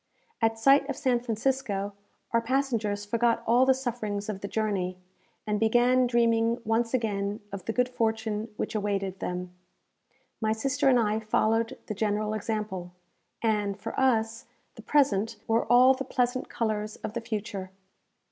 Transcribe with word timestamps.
At 0.41 0.57
sight 0.57 0.89
of 0.89 0.97
San 0.97 1.19
Francisco, 1.19 1.93
our 2.31 2.41
passengers 2.41 3.05
forgot 3.05 3.43
all 3.45 3.67
the 3.67 3.75
sufferings 3.75 4.29
of 4.29 4.41
the 4.41 4.47
journey, 4.47 4.97
and 5.45 5.59
began 5.59 6.07
dreaming 6.07 6.59
once 6.65 6.95
again 6.95 7.39
of 7.51 7.65
the 7.65 7.71
good 7.71 7.87
fortune 7.87 8.51
which 8.57 8.73
awaited 8.73 9.19
them. 9.19 9.53
My 10.41 10.53
sister 10.53 10.89
and 10.89 10.99
I 10.99 11.19
followed 11.19 11.77
the 11.85 11.93
general 11.93 12.33
example, 12.33 12.93
and, 13.43 13.79
for 13.79 13.93
us, 13.99 14.45
the 14.73 14.81
present 14.81 15.35
wore 15.47 15.65
all 15.67 15.93
the 15.93 16.03
pleasant 16.03 16.49
colours 16.49 16.95
of 17.03 17.13
the 17.13 17.21
future. 17.21 17.69